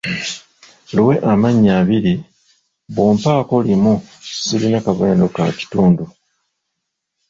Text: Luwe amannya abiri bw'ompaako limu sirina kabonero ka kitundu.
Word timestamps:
Luwe 0.95 1.15
amannya 1.31 1.71
abiri 1.81 2.13
bw'ompaako 2.93 3.55
limu 3.67 3.93
sirina 4.43 4.79
kabonero 4.85 5.27
ka 5.35 5.45
kitundu. 5.57 6.03